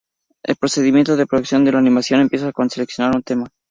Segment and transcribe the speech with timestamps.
[0.43, 3.47] El procedimiento de producción de la animación empieza con seleccionar un tema.